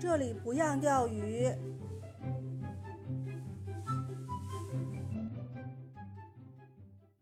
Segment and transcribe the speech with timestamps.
[0.00, 1.48] 这里不让钓鱼。